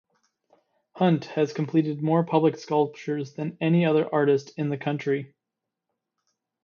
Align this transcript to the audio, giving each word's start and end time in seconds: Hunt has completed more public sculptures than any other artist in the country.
Hunt 0.95 1.25
has 1.25 1.53
completed 1.53 2.01
more 2.01 2.25
public 2.25 2.57
sculptures 2.57 3.35
than 3.35 3.55
any 3.61 3.85
other 3.85 4.11
artist 4.11 4.49
in 4.57 4.69
the 4.69 4.77
country. 4.77 5.35